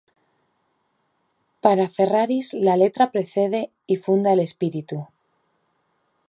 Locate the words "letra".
2.75-3.11